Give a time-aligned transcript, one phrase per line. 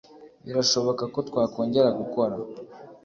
[0.45, 2.35] Birashoboka ko twakongera gukora